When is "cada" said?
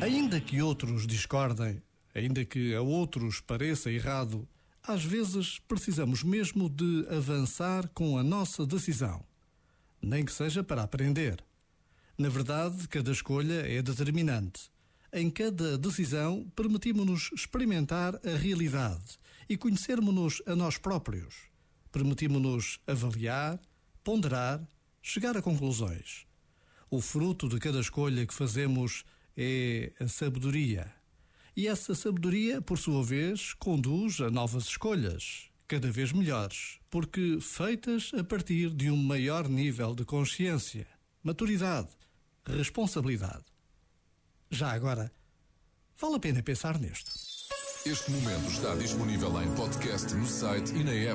12.88-13.12, 15.30-15.78, 27.58-27.80, 35.68-35.90